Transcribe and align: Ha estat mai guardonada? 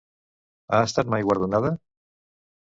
Ha 0.69 0.79
estat 0.87 1.11
mai 1.15 1.27
guardonada? 1.27 1.73